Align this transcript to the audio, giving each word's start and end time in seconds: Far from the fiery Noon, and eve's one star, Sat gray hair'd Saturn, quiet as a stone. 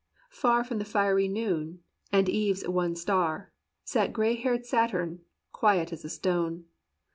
Far 0.31 0.63
from 0.63 0.79
the 0.79 0.83
fiery 0.85 1.27
Noon, 1.27 1.83
and 2.11 2.27
eve's 2.27 2.67
one 2.67 2.95
star, 2.95 3.53
Sat 3.83 4.11
gray 4.13 4.33
hair'd 4.33 4.65
Saturn, 4.65 5.21
quiet 5.51 5.93
as 5.93 6.03
a 6.03 6.09
stone. 6.09 6.65